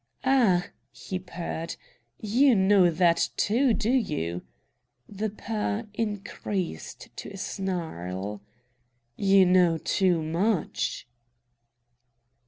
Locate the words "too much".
9.77-11.07